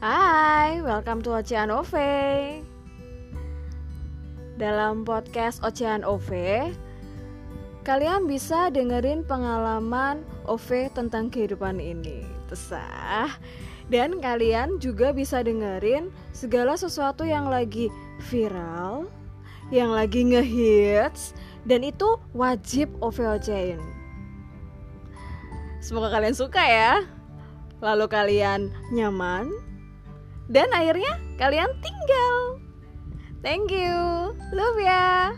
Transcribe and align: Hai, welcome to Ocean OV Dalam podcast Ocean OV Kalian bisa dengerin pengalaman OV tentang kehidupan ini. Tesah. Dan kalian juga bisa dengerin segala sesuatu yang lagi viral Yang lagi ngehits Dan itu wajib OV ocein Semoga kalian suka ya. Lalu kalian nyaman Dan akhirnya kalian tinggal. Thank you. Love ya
Hai, 0.00 0.80
welcome 0.80 1.20
to 1.20 1.36
Ocean 1.36 1.68
OV 1.68 1.92
Dalam 4.56 5.04
podcast 5.04 5.60
Ocean 5.60 6.08
OV 6.08 6.32
Kalian 7.84 8.24
bisa 8.24 8.72
dengerin 8.72 9.28
pengalaman 9.28 10.24
OV 10.48 10.88
tentang 10.96 11.28
kehidupan 11.28 11.84
ini. 11.84 12.24
Tesah. 12.48 13.28
Dan 13.92 14.24
kalian 14.24 14.80
juga 14.80 15.12
bisa 15.12 15.44
dengerin 15.44 16.08
segala 16.32 16.80
sesuatu 16.80 17.28
yang 17.28 17.52
lagi 17.52 17.92
viral 18.32 19.04
Yang 19.68 19.90
lagi 19.92 20.20
ngehits 20.32 21.36
Dan 21.68 21.84
itu 21.84 22.16
wajib 22.32 22.88
OV 23.04 23.36
ocein 23.36 23.80
Semoga 25.84 26.08
kalian 26.08 26.32
suka 26.32 26.64
ya. 26.64 27.04
Lalu 27.84 28.08
kalian 28.08 28.72
nyaman 28.96 29.68
Dan 30.50 30.66
akhirnya 30.74 31.14
kalian 31.38 31.70
tinggal. 31.78 32.58
Thank 33.40 33.70
you. 33.70 34.34
Love 34.50 34.82
ya 34.82 35.30